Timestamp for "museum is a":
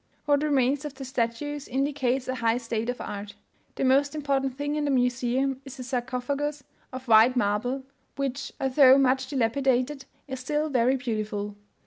4.89-5.83